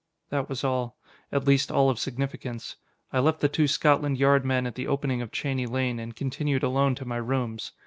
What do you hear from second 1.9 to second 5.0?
of significance. I left the two Scotland Yard men at the